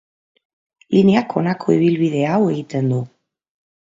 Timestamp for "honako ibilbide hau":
1.41-2.39